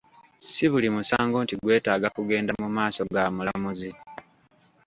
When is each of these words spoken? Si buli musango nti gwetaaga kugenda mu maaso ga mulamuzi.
Si 0.51 0.65
buli 0.71 0.87
musango 0.95 1.37
nti 1.43 1.53
gwetaaga 1.61 2.07
kugenda 2.15 2.51
mu 2.61 2.67
maaso 2.75 3.01
ga 3.13 3.23
mulamuzi. 3.35 3.91